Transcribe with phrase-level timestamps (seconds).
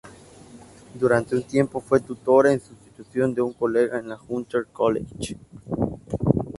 [0.95, 5.37] Durante un tiempo, fue tutora en sustitución de un colega en la Hunter College.